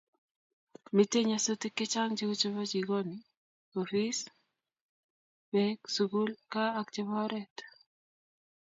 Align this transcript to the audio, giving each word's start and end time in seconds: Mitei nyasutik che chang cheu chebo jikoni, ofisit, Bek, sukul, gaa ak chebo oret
Mitei 0.95 1.25
nyasutik 1.29 1.73
che 1.77 1.85
chang 1.91 2.11
cheu 2.17 2.31
chebo 2.39 2.61
jikoni, 2.71 3.17
ofisit, 3.79 4.27
Bek, 5.51 5.79
sukul, 5.95 6.31
gaa 6.51 6.71
ak 6.79 6.87
chebo 6.93 7.13
oret 7.25 7.55